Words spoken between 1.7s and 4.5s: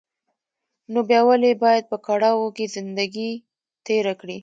په کړاوو کې زندګي تېره کړې.